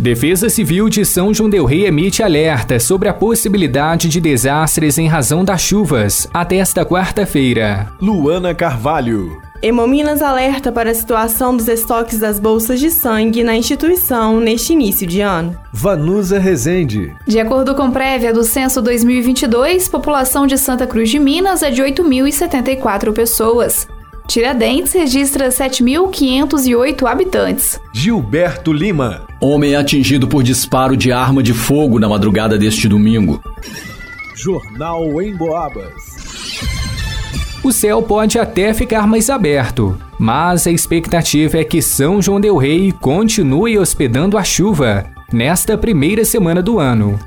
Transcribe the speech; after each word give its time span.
Defesa 0.00 0.48
Civil 0.48 0.88
de 0.88 1.04
São 1.04 1.34
João 1.34 1.50
del 1.50 1.66
Rei 1.66 1.84
emite 1.84 2.22
alerta 2.22 2.80
sobre 2.80 3.06
a 3.06 3.12
possibilidade 3.12 4.08
de 4.08 4.18
desastres 4.18 4.96
em 4.96 5.06
razão 5.06 5.44
das 5.44 5.60
chuvas 5.60 6.26
até 6.32 6.56
esta 6.56 6.86
quarta-feira. 6.86 7.92
Luana 8.00 8.54
Carvalho. 8.54 9.42
Hemominas 9.62 10.22
alerta 10.22 10.72
para 10.72 10.90
a 10.90 10.94
situação 10.94 11.54
dos 11.54 11.68
estoques 11.68 12.18
das 12.18 12.40
bolsas 12.40 12.80
de 12.80 12.90
sangue 12.90 13.44
na 13.44 13.54
instituição 13.54 14.40
neste 14.40 14.72
início 14.72 15.06
de 15.06 15.20
ano. 15.20 15.54
Vanusa 15.70 16.38
Rezende. 16.38 17.14
De 17.26 17.38
acordo 17.38 17.74
com 17.74 17.90
prévia 17.90 18.32
do 18.32 18.42
censo 18.42 18.80
2022, 18.80 19.86
população 19.86 20.46
de 20.46 20.56
Santa 20.56 20.86
Cruz 20.86 21.10
de 21.10 21.18
Minas 21.18 21.62
é 21.62 21.70
de 21.70 21.82
8.074 21.82 23.12
pessoas. 23.12 23.86
Tiradentes 24.30 24.92
registra 24.92 25.48
7.508 25.48 27.04
habitantes. 27.04 27.80
Gilberto 27.92 28.72
Lima. 28.72 29.22
Homem 29.40 29.74
atingido 29.74 30.28
por 30.28 30.44
disparo 30.44 30.96
de 30.96 31.10
arma 31.10 31.42
de 31.42 31.52
fogo 31.52 31.98
na 31.98 32.08
madrugada 32.08 32.56
deste 32.56 32.86
domingo. 32.86 33.42
Jornal 34.36 35.20
em 35.20 35.34
Boabas. 35.34 35.92
O 37.64 37.72
céu 37.72 38.00
pode 38.02 38.38
até 38.38 38.72
ficar 38.72 39.04
mais 39.04 39.28
aberto, 39.28 40.00
mas 40.16 40.64
a 40.64 40.70
expectativa 40.70 41.58
é 41.58 41.64
que 41.64 41.82
São 41.82 42.22
João 42.22 42.40
del 42.40 42.56
Rei 42.56 42.92
continue 42.92 43.76
hospedando 43.80 44.38
a 44.38 44.44
chuva 44.44 45.06
nesta 45.32 45.76
primeira 45.76 46.24
semana 46.24 46.62
do 46.62 46.78
ano. 46.78 47.18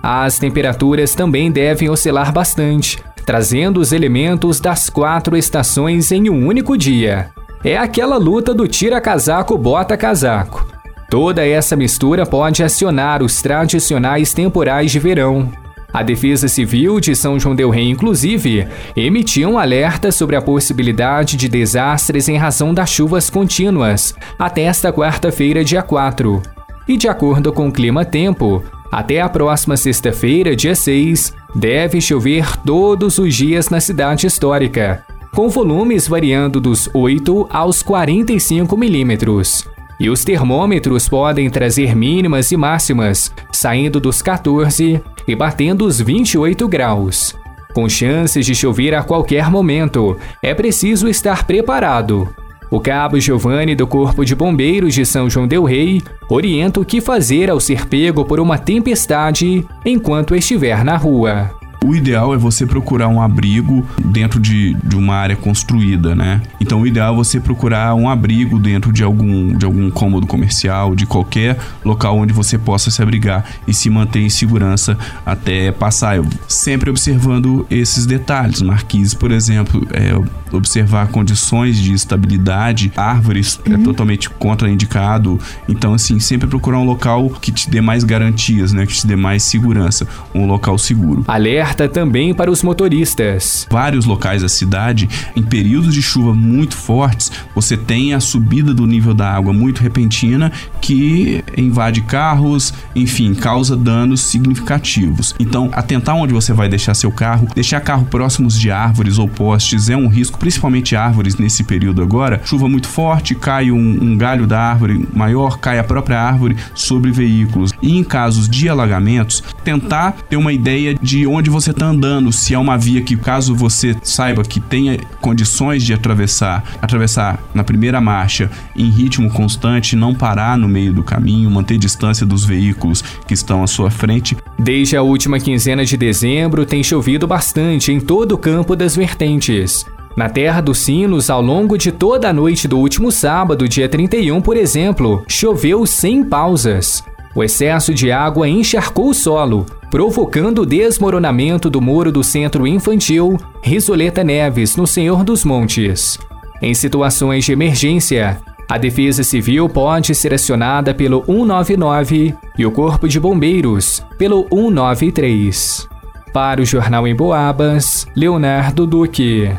As 0.00 0.38
temperaturas 0.38 1.16
também 1.16 1.50
devem 1.50 1.90
oscilar 1.90 2.32
bastante, 2.32 3.02
trazendo 3.24 3.80
os 3.80 3.92
elementos 3.92 4.60
das 4.60 4.88
quatro 4.88 5.36
estações 5.36 6.12
em 6.12 6.28
um 6.28 6.46
único 6.46 6.76
dia. 6.76 7.30
É 7.64 7.76
aquela 7.76 8.16
luta 8.16 8.52
do 8.52 8.68
tira-casaco 8.68 9.56
bota-casaco. 9.56 10.66
Toda 11.10 11.46
essa 11.46 11.76
mistura 11.76 12.26
pode 12.26 12.62
acionar 12.62 13.22
os 13.22 13.40
tradicionais 13.40 14.34
temporais 14.34 14.90
de 14.90 14.98
verão, 14.98 15.50
a 15.94 16.02
Defesa 16.02 16.48
Civil 16.48 16.98
de 16.98 17.14
São 17.14 17.38
João 17.38 17.54
Del 17.54 17.70
Rei, 17.70 17.88
inclusive, 17.88 18.66
emitiu 18.96 19.50
um 19.50 19.56
alerta 19.56 20.10
sobre 20.10 20.34
a 20.34 20.42
possibilidade 20.42 21.36
de 21.36 21.48
desastres 21.48 22.28
em 22.28 22.36
razão 22.36 22.74
das 22.74 22.90
chuvas 22.90 23.30
contínuas 23.30 24.12
até 24.36 24.62
esta 24.62 24.92
quarta-feira, 24.92 25.62
dia 25.62 25.84
4. 25.84 26.42
E 26.88 26.96
de 26.96 27.06
acordo 27.06 27.52
com 27.52 27.68
o 27.68 27.72
Clima 27.72 28.04
Tempo, 28.04 28.60
até 28.90 29.20
a 29.20 29.28
próxima 29.28 29.76
sexta-feira, 29.76 30.56
dia 30.56 30.74
6, 30.74 31.32
deve 31.54 32.00
chover 32.00 32.56
todos 32.58 33.18
os 33.18 33.34
dias 33.34 33.68
na 33.68 33.80
cidade 33.80 34.26
histórica, 34.26 35.04
com 35.34 35.48
volumes 35.48 36.08
variando 36.08 36.60
dos 36.60 36.88
8 36.92 37.48
aos 37.50 37.82
45 37.82 38.76
milímetros. 38.76 39.64
E 39.98 40.10
os 40.10 40.24
termômetros 40.24 41.08
podem 41.08 41.48
trazer 41.48 41.94
mínimas 41.94 42.50
e 42.50 42.56
máximas, 42.56 43.32
saindo 43.52 44.00
dos 44.00 44.20
14 44.20 45.00
e 45.26 45.36
batendo 45.36 45.86
os 45.86 46.00
28 46.00 46.66
graus. 46.66 47.34
Com 47.72 47.88
chances 47.88 48.44
de 48.44 48.54
chover 48.54 48.94
a 48.94 49.02
qualquer 49.02 49.50
momento, 49.50 50.16
é 50.42 50.54
preciso 50.54 51.08
estar 51.08 51.44
preparado. 51.44 52.28
O 52.74 52.80
cabo 52.80 53.20
Giovanni 53.20 53.76
do 53.76 53.86
Corpo 53.86 54.24
de 54.24 54.34
Bombeiros 54.34 54.94
de 54.94 55.06
São 55.06 55.30
João 55.30 55.46
del 55.46 55.62
Rei 55.62 56.02
orienta 56.28 56.80
o 56.80 56.84
que 56.84 57.00
fazer 57.00 57.48
ao 57.48 57.60
ser 57.60 57.86
pego 57.86 58.24
por 58.24 58.40
uma 58.40 58.58
tempestade 58.58 59.64
enquanto 59.86 60.34
estiver 60.34 60.84
na 60.84 60.96
rua. 60.96 61.52
O 61.84 61.94
ideal 61.94 62.32
é 62.32 62.38
você 62.38 62.64
procurar 62.64 63.08
um 63.08 63.20
abrigo 63.20 63.86
dentro 64.02 64.40
de, 64.40 64.72
de 64.82 64.96
uma 64.96 65.14
área 65.16 65.36
construída, 65.36 66.14
né? 66.14 66.40
Então 66.58 66.80
o 66.80 66.86
ideal 66.86 67.12
é 67.12 67.16
você 67.16 67.38
procurar 67.38 67.94
um 67.94 68.08
abrigo 68.08 68.58
dentro 68.58 68.90
de 68.90 69.04
algum, 69.04 69.54
de 69.54 69.66
algum 69.66 69.90
cômodo 69.90 70.26
comercial, 70.26 70.94
de 70.94 71.04
qualquer 71.04 71.58
local 71.84 72.16
onde 72.16 72.32
você 72.32 72.56
possa 72.56 72.90
se 72.90 73.02
abrigar 73.02 73.44
e 73.68 73.74
se 73.74 73.90
manter 73.90 74.20
em 74.20 74.30
segurança 74.30 74.96
até 75.26 75.70
passar. 75.72 76.22
Sempre 76.48 76.88
observando 76.88 77.66
esses 77.70 78.06
detalhes. 78.06 78.62
Marquises, 78.62 79.12
por 79.12 79.30
exemplo, 79.30 79.86
é, 79.92 80.14
observar 80.56 81.08
condições 81.08 81.76
de 81.76 81.92
estabilidade, 81.92 82.90
árvores 82.96 83.60
é 83.66 83.68
uhum. 83.68 83.74
é 83.74 83.78
totalmente 83.84 84.30
contraindicado. 84.30 85.38
Então, 85.68 85.92
assim, 85.92 86.18
sempre 86.18 86.48
procurar 86.48 86.78
um 86.78 86.84
local 86.84 87.28
que 87.28 87.52
te 87.52 87.68
dê 87.68 87.82
mais 87.82 88.04
garantias, 88.04 88.72
né? 88.72 88.86
Que 88.86 88.94
te 88.94 89.06
dê 89.06 89.16
mais 89.16 89.42
segurança, 89.42 90.06
um 90.34 90.46
local 90.46 90.78
seguro. 90.78 91.24
Alerta 91.26 91.73
alerta 91.74 91.88
também 91.88 92.32
para 92.32 92.50
os 92.50 92.62
motoristas. 92.62 93.66
Vários 93.70 94.04
locais 94.04 94.42
da 94.42 94.48
cidade, 94.48 95.08
em 95.34 95.42
períodos 95.42 95.92
de 95.92 96.00
chuva 96.00 96.32
muito 96.34 96.76
fortes, 96.76 97.30
você 97.54 97.76
tem 97.76 98.14
a 98.14 98.20
subida 98.20 98.72
do 98.72 98.86
nível 98.86 99.12
da 99.12 99.30
água 99.30 99.52
muito 99.52 99.82
repentina 99.82 100.52
que 100.80 101.42
invade 101.56 102.02
carros, 102.02 102.72
enfim, 102.94 103.34
causa 103.34 103.76
danos 103.76 104.20
significativos. 104.20 105.34
Então, 105.38 105.68
atentar 105.72 106.14
onde 106.14 106.32
você 106.32 106.52
vai 106.52 106.68
deixar 106.68 106.94
seu 106.94 107.10
carro, 107.10 107.48
deixar 107.54 107.80
carro 107.80 108.06
próximos 108.06 108.58
de 108.58 108.70
árvores 108.70 109.18
ou 109.18 109.28
postes 109.28 109.90
é 109.90 109.96
um 109.96 110.08
risco, 110.08 110.38
principalmente 110.38 110.94
árvores 110.94 111.36
nesse 111.36 111.64
período 111.64 112.02
agora. 112.02 112.40
Chuva 112.44 112.68
muito 112.68 112.86
forte, 112.86 113.34
cai 113.34 113.70
um, 113.70 113.98
um 114.02 114.16
galho 114.16 114.46
da 114.46 114.60
árvore 114.60 115.06
maior, 115.12 115.58
cai 115.58 115.78
a 115.78 115.84
própria 115.84 116.20
árvore 116.20 116.56
sobre 116.74 117.10
veículos. 117.10 117.72
E 117.82 117.96
em 117.96 118.04
casos 118.04 118.48
de 118.48 118.68
alagamentos, 118.68 119.42
tentar 119.64 120.12
ter 120.28 120.36
uma 120.36 120.52
ideia 120.52 120.94
de 121.00 121.26
onde 121.26 121.50
você 121.54 121.70
está 121.70 121.86
andando, 121.86 122.32
se 122.32 122.52
é 122.52 122.58
uma 122.58 122.76
via 122.76 123.00
que, 123.00 123.16
caso 123.16 123.54
você 123.54 123.96
saiba 124.02 124.42
que 124.42 124.58
tenha 124.58 124.98
condições 125.20 125.84
de 125.84 125.94
atravessar, 125.94 126.64
atravessar 126.82 127.38
na 127.54 127.62
primeira 127.62 128.00
marcha 128.00 128.50
em 128.74 128.90
ritmo 128.90 129.30
constante, 129.30 129.94
não 129.94 130.14
parar 130.14 130.58
no 130.58 130.66
meio 130.66 130.92
do 130.92 131.04
caminho, 131.04 131.48
manter 131.48 131.78
distância 131.78 132.26
dos 132.26 132.44
veículos 132.44 133.02
que 133.26 133.34
estão 133.34 133.62
à 133.62 133.68
sua 133.68 133.88
frente. 133.88 134.36
Desde 134.58 134.96
a 134.96 135.02
última 135.02 135.38
quinzena 135.38 135.84
de 135.84 135.96
dezembro, 135.96 136.66
tem 136.66 136.82
chovido 136.82 137.24
bastante 137.24 137.92
em 137.92 138.00
todo 138.00 138.32
o 138.32 138.38
campo 138.38 138.74
das 138.74 138.96
vertentes. 138.96 139.86
Na 140.16 140.28
Terra 140.28 140.60
dos 140.60 140.78
Sinos, 140.78 141.30
ao 141.30 141.40
longo 141.40 141.78
de 141.78 141.92
toda 141.92 142.28
a 142.28 142.32
noite 142.32 142.66
do 142.66 142.78
último 142.78 143.12
sábado, 143.12 143.68
dia 143.68 143.88
31, 143.88 144.40
por 144.40 144.56
exemplo, 144.56 145.24
choveu 145.28 145.86
sem 145.86 146.24
pausas. 146.24 147.04
O 147.34 147.42
excesso 147.42 147.92
de 147.92 148.12
água 148.12 148.48
encharcou 148.48 149.10
o 149.10 149.14
solo, 149.14 149.66
provocando 149.90 150.62
o 150.62 150.66
desmoronamento 150.66 151.68
do 151.68 151.80
muro 151.80 152.12
do 152.12 152.22
centro 152.22 152.66
infantil 152.66 153.36
Risoleta 153.62 154.22
Neves, 154.22 154.76
no 154.76 154.86
Senhor 154.86 155.24
dos 155.24 155.44
Montes. 155.44 156.18
Em 156.62 156.72
situações 156.74 157.44
de 157.44 157.52
emergência, 157.52 158.40
a 158.68 158.78
Defesa 158.78 159.22
Civil 159.22 159.68
pode 159.68 160.14
ser 160.14 160.32
acionada 160.32 160.94
pelo 160.94 161.24
199 161.26 162.34
e 162.56 162.64
o 162.64 162.70
Corpo 162.70 163.08
de 163.08 163.18
Bombeiros 163.18 164.04
pelo 164.16 164.46
193. 164.50 165.88
Para 166.32 166.62
o 166.62 166.64
Jornal 166.64 167.06
em 167.06 167.14
Boabas, 167.14 168.06
Leonardo 168.16 168.86
Duque. 168.86 169.50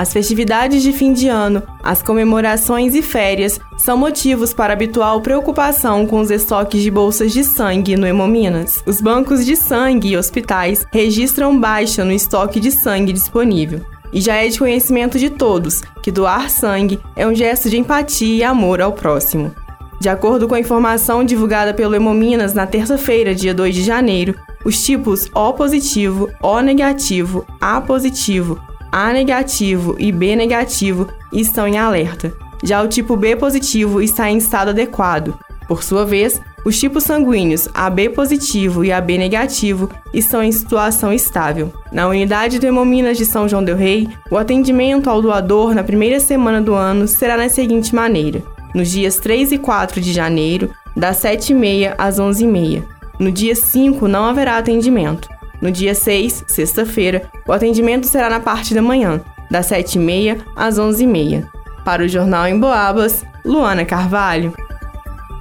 As 0.00 0.14
festividades 0.14 0.82
de 0.82 0.94
fim 0.94 1.12
de 1.12 1.28
ano, 1.28 1.62
as 1.82 2.02
comemorações 2.02 2.94
e 2.94 3.02
férias 3.02 3.60
são 3.76 3.98
motivos 3.98 4.54
para 4.54 4.72
habitual 4.72 5.20
preocupação 5.20 6.06
com 6.06 6.20
os 6.20 6.30
estoques 6.30 6.82
de 6.82 6.90
bolsas 6.90 7.34
de 7.34 7.44
sangue 7.44 7.98
no 7.98 8.06
Hemominas. 8.06 8.82
Os 8.86 8.98
bancos 9.02 9.44
de 9.44 9.54
sangue 9.56 10.12
e 10.12 10.16
hospitais 10.16 10.86
registram 10.90 11.60
baixa 11.60 12.02
no 12.02 12.12
estoque 12.12 12.58
de 12.58 12.70
sangue 12.70 13.12
disponível. 13.12 13.82
E 14.10 14.22
já 14.22 14.36
é 14.36 14.48
de 14.48 14.58
conhecimento 14.58 15.18
de 15.18 15.28
todos 15.28 15.82
que 16.02 16.10
doar 16.10 16.48
sangue 16.48 16.98
é 17.14 17.26
um 17.26 17.34
gesto 17.34 17.68
de 17.68 17.76
empatia 17.76 18.36
e 18.36 18.42
amor 18.42 18.80
ao 18.80 18.94
próximo. 18.94 19.54
De 20.00 20.08
acordo 20.08 20.48
com 20.48 20.54
a 20.54 20.60
informação 20.60 21.22
divulgada 21.22 21.74
pelo 21.74 21.94
Hemominas 21.94 22.54
na 22.54 22.66
terça-feira, 22.66 23.34
dia 23.34 23.52
2 23.52 23.74
de 23.74 23.82
janeiro, 23.82 24.34
os 24.64 24.82
tipos 24.82 25.30
O 25.34 25.52
positivo, 25.52 26.30
O 26.42 26.58
negativo, 26.62 27.44
A 27.60 27.82
positivo, 27.82 28.58
a 28.92 29.12
negativo 29.12 29.96
e 29.98 30.10
B 30.10 30.34
negativo 30.34 31.08
estão 31.32 31.66
em 31.66 31.78
alerta. 31.78 32.32
Já 32.62 32.82
o 32.82 32.88
tipo 32.88 33.16
B 33.16 33.36
positivo 33.36 34.02
está 34.02 34.30
em 34.30 34.38
estado 34.38 34.70
adequado. 34.70 35.38
Por 35.66 35.82
sua 35.82 36.04
vez, 36.04 36.40
os 36.64 36.78
tipos 36.78 37.04
sanguíneos 37.04 37.68
AB 37.72 38.10
positivo 38.10 38.84
e 38.84 38.92
AB 38.92 39.16
negativo 39.16 39.88
estão 40.12 40.42
em 40.42 40.52
situação 40.52 41.12
estável. 41.12 41.72
Na 41.90 42.08
unidade 42.08 42.58
de 42.58 42.66
Hemominas 42.66 43.16
de 43.16 43.24
São 43.24 43.48
João 43.48 43.64
del 43.64 43.76
Rei, 43.76 44.08
o 44.30 44.36
atendimento 44.36 45.08
ao 45.08 45.22
doador 45.22 45.74
na 45.74 45.82
primeira 45.82 46.20
semana 46.20 46.60
do 46.60 46.74
ano 46.74 47.08
será 47.08 47.36
da 47.36 47.48
seguinte 47.48 47.94
maneira: 47.94 48.42
nos 48.74 48.90
dias 48.90 49.16
3 49.16 49.52
e 49.52 49.58
4 49.58 50.00
de 50.00 50.12
janeiro, 50.12 50.70
das 50.94 51.22
7h30 51.22 51.94
às 51.96 52.18
11h30. 52.18 52.84
No 53.18 53.30
dia 53.30 53.54
5 53.54 54.08
não 54.08 54.24
haverá 54.24 54.58
atendimento. 54.58 55.28
No 55.60 55.70
dia 55.70 55.94
6, 55.94 56.44
sexta-feira, 56.46 57.30
o 57.46 57.52
atendimento 57.52 58.06
será 58.06 58.30
na 58.30 58.40
parte 58.40 58.74
da 58.74 58.80
manhã, 58.80 59.20
das 59.50 59.68
7h30 59.68 60.38
às 60.56 60.78
11h30. 60.78 61.46
Para 61.84 62.04
o 62.04 62.08
Jornal 62.08 62.46
em 62.46 62.58
Boabas, 62.58 63.22
Luana 63.44 63.84
Carvalho. 63.84 64.54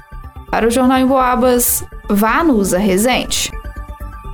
Para 0.50 0.70
o 0.70 0.72
Jornal 0.72 0.98
em 0.98 1.06
Boabas, 1.06 1.84
Vanusa 2.08 2.78
Rezende. 2.78 3.49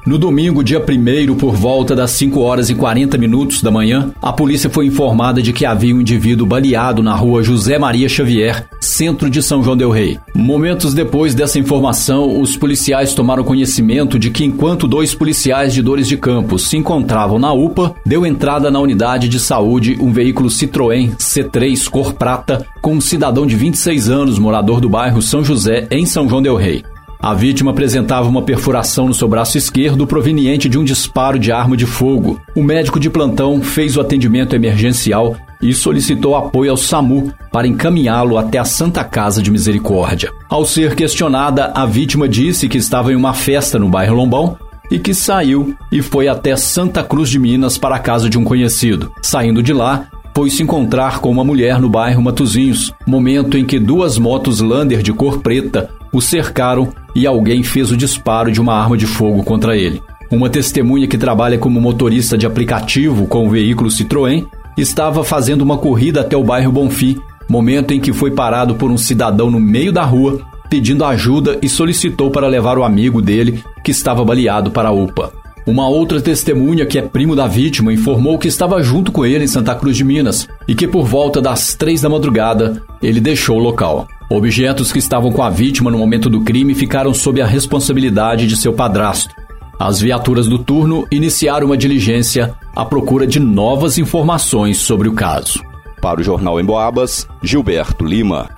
No 0.05 0.19
domingo, 0.19 0.63
dia 0.63 0.79
1 0.79 1.33
por 1.33 1.55
volta 1.55 1.95
das 1.95 2.11
5 2.11 2.39
horas 2.39 2.69
e 2.69 2.75
40 2.75 3.17
minutos 3.17 3.63
da 3.63 3.71
manhã, 3.71 4.11
a 4.21 4.31
polícia 4.31 4.69
foi 4.69 4.85
informada 4.85 5.41
de 5.41 5.51
que 5.51 5.65
havia 5.65 5.95
um 5.95 6.01
indivíduo 6.01 6.45
baleado 6.45 7.01
na 7.01 7.15
rua 7.15 7.41
José 7.41 7.79
Maria 7.79 8.07
Xavier, 8.07 8.67
centro 8.79 9.31
de 9.31 9.41
São 9.41 9.63
João 9.63 9.75
Del 9.75 9.89
Rei. 9.89 10.19
Momentos 10.35 10.93
depois 10.93 11.33
dessa 11.33 11.57
informação, 11.57 12.39
os 12.39 12.55
policiais 12.55 13.15
tomaram 13.15 13.43
conhecimento 13.43 14.19
de 14.19 14.29
que 14.29 14.45
enquanto 14.45 14.87
dois 14.87 15.15
policiais 15.15 15.73
de 15.73 15.81
Dores 15.81 16.07
de 16.07 16.17
Campos 16.17 16.67
se 16.67 16.77
encontravam 16.77 17.39
na 17.39 17.51
UPA, 17.51 17.95
deu 18.05 18.27
entrada 18.27 18.69
na 18.69 18.79
unidade 18.79 19.27
de 19.27 19.39
saúde 19.39 19.97
um 19.99 20.13
veículo 20.13 20.49
Citroën 20.49 21.15
C3 21.15 21.89
cor 21.89 22.13
prata 22.13 22.63
com 22.79 22.93
um 22.93 23.01
cidadão 23.01 23.47
de 23.47 23.55
26 23.55 24.07
anos, 24.07 24.37
morador 24.37 24.79
do 24.79 24.87
bairro 24.87 25.19
São 25.19 25.43
José, 25.43 25.87
em 25.89 26.05
São 26.05 26.29
João 26.29 26.43
Del 26.43 26.57
Rei. 26.57 26.83
A 27.19 27.33
vítima 27.33 27.71
apresentava 27.71 28.27
uma 28.27 28.41
perfuração 28.41 29.07
no 29.07 29.13
seu 29.13 29.27
braço 29.27 29.57
esquerdo 29.57 30.05
proveniente 30.05 30.69
de 30.69 30.77
um 30.77 30.83
disparo 30.83 31.39
de 31.39 31.51
arma 31.51 31.75
de 31.75 31.85
fogo. 31.85 32.39
O 32.55 32.61
médico 32.61 32.99
de 32.99 33.09
plantão 33.09 33.61
fez 33.61 33.97
o 33.97 34.01
atendimento 34.01 34.55
emergencial 34.55 35.35
e 35.61 35.73
solicitou 35.73 36.35
apoio 36.35 36.71
ao 36.71 36.77
SAMU 36.77 37.33
para 37.51 37.67
encaminhá-lo 37.67 38.37
até 38.37 38.57
a 38.57 38.65
Santa 38.65 39.03
Casa 39.03 39.41
de 39.41 39.49
Misericórdia. 39.49 40.31
Ao 40.49 40.65
ser 40.65 40.95
questionada, 40.95 41.71
a 41.73 41.85
vítima 41.85 42.27
disse 42.27 42.67
que 42.67 42.77
estava 42.77 43.11
em 43.11 43.15
uma 43.15 43.33
festa 43.33 43.79
no 43.79 43.89
bairro 43.89 44.15
Lombão 44.15 44.57
e 44.91 44.99
que 44.99 45.13
saiu 45.13 45.75
e 45.91 46.01
foi 46.01 46.27
até 46.27 46.55
Santa 46.55 47.03
Cruz 47.03 47.29
de 47.29 47.39
Minas 47.39 47.77
para 47.77 47.95
a 47.95 47.99
casa 47.99 48.29
de 48.29 48.37
um 48.37 48.43
conhecido. 48.43 49.11
Saindo 49.21 49.63
de 49.63 49.73
lá, 49.73 50.07
foi 50.35 50.49
se 50.49 50.61
encontrar 50.61 51.19
com 51.19 51.31
uma 51.31 51.45
mulher 51.45 51.79
no 51.79 51.89
bairro 51.89 52.21
Matuzinhos, 52.21 52.93
momento 53.07 53.57
em 53.57 53.63
que 53.63 53.79
duas 53.79 54.17
motos 54.17 54.59
Lander 54.59 55.01
de 55.01 55.13
cor 55.13 55.39
preta 55.39 55.89
o 56.15 56.21
cercaram 56.21 56.89
e 57.13 57.27
alguém 57.27 57.61
fez 57.61 57.91
o 57.91 57.97
disparo 57.97 58.51
de 58.51 58.61
uma 58.61 58.73
arma 58.73 58.95
de 58.97 59.05
fogo 59.05 59.43
contra 59.43 59.75
ele. 59.75 60.01
Uma 60.31 60.49
testemunha 60.49 61.07
que 61.07 61.17
trabalha 61.17 61.57
como 61.57 61.81
motorista 61.81 62.37
de 62.37 62.45
aplicativo 62.45 63.27
com 63.27 63.45
o 63.45 63.49
veículo 63.49 63.89
Citroën 63.89 64.45
estava 64.77 65.23
fazendo 65.23 65.61
uma 65.61 65.77
corrida 65.77 66.21
até 66.21 66.35
o 66.35 66.43
bairro 66.43 66.71
Bonfim, 66.71 67.19
momento 67.49 67.93
em 67.93 67.99
que 67.99 68.13
foi 68.13 68.31
parado 68.31 68.75
por 68.75 68.89
um 68.89 68.97
cidadão 68.97 69.51
no 69.51 69.59
meio 69.59 69.91
da 69.91 70.03
rua 70.03 70.41
pedindo 70.69 71.05
ajuda 71.05 71.59
e 71.61 71.69
solicitou 71.69 72.31
para 72.31 72.47
levar 72.47 72.77
o 72.77 72.83
amigo 72.83 73.21
dele 73.21 73.63
que 73.83 73.91
estava 73.91 74.23
baleado 74.25 74.71
para 74.71 74.89
a 74.89 74.91
UPA. 74.91 75.31
Uma 75.67 75.87
outra 75.87 76.21
testemunha, 76.21 76.85
que 76.85 76.97
é 76.97 77.01
primo 77.01 77.35
da 77.35 77.47
vítima, 77.47 77.91
informou 77.91 78.37
que 78.37 78.47
estava 78.47 78.81
junto 78.83 79.11
com 79.11 79.25
ele 79.25 79.45
em 79.45 79.47
Santa 79.47 79.73
Cruz 79.73 79.97
de 79.97 80.03
Minas 80.03 80.47
e 80.67 80.75
que 80.75 80.87
por 80.87 81.05
volta 81.05 81.41
das 81.41 81.75
três 81.75 82.01
da 82.01 82.09
madrugada 82.09 82.83
ele 83.01 83.19
deixou 83.19 83.57
o 83.57 83.63
local. 83.63 84.07
Objetos 84.29 84.91
que 84.91 84.99
estavam 84.99 85.31
com 85.31 85.43
a 85.43 85.49
vítima 85.49 85.91
no 85.91 85.97
momento 85.97 86.29
do 86.29 86.41
crime 86.41 86.73
ficaram 86.73 87.13
sob 87.13 87.41
a 87.41 87.45
responsabilidade 87.45 88.47
de 88.47 88.57
seu 88.57 88.73
padrasto. 88.73 89.35
As 89.77 89.99
viaturas 89.99 90.47
do 90.47 90.57
turno 90.57 91.05
iniciaram 91.11 91.67
uma 91.67 91.77
diligência 91.77 92.55
à 92.75 92.83
procura 92.83 93.27
de 93.27 93.39
novas 93.39 93.97
informações 93.97 94.77
sobre 94.77 95.07
o 95.07 95.13
caso. 95.13 95.61
Para 96.01 96.21
o 96.21 96.23
Jornal 96.23 96.59
em 96.59 96.65
Boabas, 96.65 97.27
Gilberto 97.43 98.05
Lima. 98.05 98.49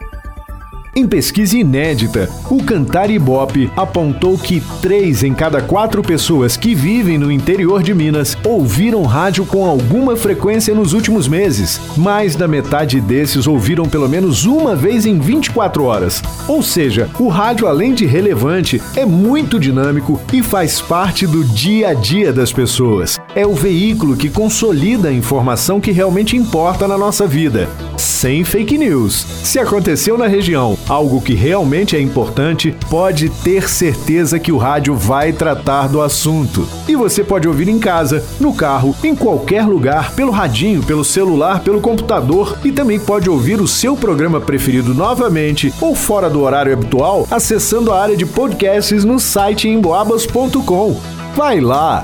Em 0.98 1.06
pesquisa 1.06 1.56
inédita, 1.56 2.28
o 2.50 2.58
Cantar 2.64 3.12
Ibope 3.12 3.70
apontou 3.78 4.36
que 4.36 4.64
três 4.82 5.24
em 5.24 5.32
cada 5.32 5.62
quatro 5.62 6.02
pessoas 6.02 6.58
que 6.58 6.74
vivem 6.74 7.20
no 7.20 7.32
interior 7.32 7.84
de 7.84 7.94
Minas 7.94 8.36
ouviram 8.44 9.04
rádio 9.04 9.46
com 9.46 9.64
alguma 9.64 10.16
frequência 10.16 10.74
nos 10.74 10.94
últimos 10.94 11.28
meses. 11.28 11.80
Mais 11.96 12.36
da 12.36 12.48
metade 12.48 13.00
desses 13.00 13.46
ouviram 13.46 13.86
pelo 13.86 14.10
menos 14.10 14.46
uma 14.46 14.76
vez 14.76 15.06
em 15.06 15.20
24 15.20 15.84
horas. 15.84 16.24
Ou 16.48 16.64
seja, 16.64 17.08
o 17.20 17.28
rádio, 17.28 17.68
além 17.68 17.94
de 17.94 18.08
relevante, 18.08 18.82
é 18.96 19.06
muito 19.06 19.60
dinâmico 19.60 20.20
e 20.34 20.42
faz 20.42 20.82
parte 20.82 21.28
do 21.28 21.44
dia 21.44 21.90
a 21.90 21.94
dia 21.94 22.34
das 22.34 22.52
pessoas. 22.52 23.20
É 23.38 23.46
o 23.46 23.54
veículo 23.54 24.18
que 24.18 24.32
consolida 24.32 25.10
a 25.10 25.14
informação 25.14 25.80
que 25.80 25.92
realmente 25.92 26.36
importa 26.36 26.88
na 26.88 26.98
nossa 26.98 27.28
vida. 27.28 27.70
Sem 27.96 28.44
fake 28.44 28.80
news. 28.80 29.14
Se 29.44 29.60
aconteceu 29.60 30.18
na 30.18 30.26
região 30.26 30.76
algo 30.90 31.22
que 31.22 31.36
realmente 31.36 31.96
é 31.96 32.02
importante, 32.02 32.76
pode 32.90 33.30
ter 33.30 33.70
certeza 33.70 34.40
que 34.40 34.52
o 34.52 34.58
rádio 34.58 34.96
vai 34.96 35.32
tratar 35.32 35.88
do 35.88 36.02
assunto. 36.02 36.68
E 36.88 36.96
você 36.96 37.24
pode 37.24 37.48
ouvir 37.48 37.68
em 37.68 37.78
casa, 37.78 38.26
no 38.40 38.56
carro, 38.56 38.96
em 39.04 39.16
qualquer 39.16 39.68
lugar, 39.68 40.14
pelo 40.14 40.32
radinho, 40.32 40.82
pelo 40.82 41.06
celular, 41.06 41.60
pelo 41.60 41.80
computador 41.80 42.58
e 42.66 42.72
também 42.72 43.00
pode 43.00 43.30
ouvir 43.30 43.62
o 43.62 43.68
seu 43.68 43.96
programa 43.96 44.42
preferido 44.42 44.96
novamente 44.96 45.72
ou 45.80 45.94
fora 45.94 46.28
do 46.28 46.42
horário 46.42 46.74
habitual 46.74 47.28
acessando 47.30 47.94
a 47.94 48.02
área 48.02 48.18
de 48.18 48.26
podcasts 48.26 49.06
no 49.06 49.20
site 49.20 49.70
emboabas.com. 49.70 51.00
Vai 51.36 51.62
lá! 51.62 52.04